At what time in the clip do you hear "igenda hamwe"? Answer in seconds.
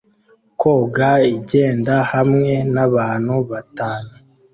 1.37-2.53